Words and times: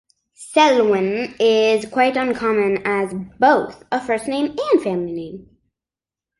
Selwyn 0.33 1.35
is 1.39 1.85
quite 1.85 2.17
uncommon 2.17 2.81
as 2.87 3.13
both 3.37 3.83
a 3.91 4.03
first 4.03 4.27
name 4.27 4.55
and 4.71 4.81
family 4.81 5.13
name. 5.13 5.57